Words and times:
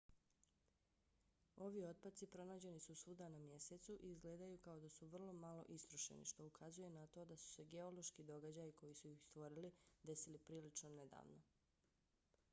ovi 1.65 1.81
otpaci 1.87 2.27
pronađeni 2.35 2.79
su 2.85 2.95
svuda 3.01 3.27
na 3.33 3.39
mjesecu 3.39 3.93
i 4.03 4.09
izgledaju 4.11 4.57
kao 4.57 4.79
da 4.85 4.89
su 4.95 5.07
vrlo 5.07 5.33
malo 5.43 5.65
istrošeni 5.75 6.25
što 6.31 6.45
ukazuje 6.47 6.89
na 6.95 7.05
to 7.07 7.25
da 7.31 7.37
su 7.43 7.49
se 7.51 7.65
geološki 7.75 8.23
događaji 8.31 8.73
koji 8.81 8.95
su 9.01 9.09
ih 9.11 9.21
stvorili 9.27 9.73
desili 10.03 10.41
prilično 10.49 10.89
nedavno 10.89 11.43